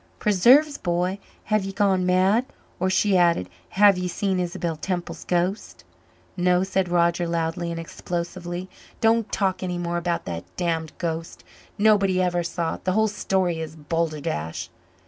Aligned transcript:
"Preserve's, 0.17 0.79
b'y, 0.79 1.19
have 1.43 1.63
ye 1.63 1.71
gone 1.71 2.07
mad? 2.07 2.47
Or," 2.79 2.89
she 2.89 3.15
added, 3.15 3.47
"have 3.69 3.99
ye 3.99 4.07
seen 4.07 4.39
Isabel 4.39 4.75
Temple's 4.75 5.25
ghost?" 5.25 5.83
"No," 6.35 6.63
said 6.63 6.89
Roger 6.89 7.27
loudly 7.27 7.69
and 7.69 7.79
explosively. 7.79 8.67
"Don't 8.99 9.31
talk 9.31 9.61
any 9.61 9.77
more 9.77 9.97
about 9.97 10.25
that 10.25 10.43
damned 10.57 10.91
ghost. 10.97 11.43
Nobody 11.77 12.19
ever 12.19 12.41
saw 12.41 12.73
it. 12.77 12.83
The 12.83 12.93
whole 12.93 13.07
story 13.09 13.59
is 13.59 13.75
balderdash." 13.75 14.71